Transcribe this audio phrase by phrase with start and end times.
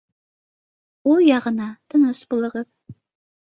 [1.11, 2.69] Ул яғына тыныс булығыҙ